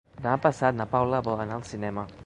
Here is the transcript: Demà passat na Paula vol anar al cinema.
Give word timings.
Demà 0.19 0.31
passat 0.45 0.79
na 0.79 0.87
Paula 0.95 1.21
vol 1.29 1.45
anar 1.45 1.61
al 1.63 1.69
cinema. 1.75 2.09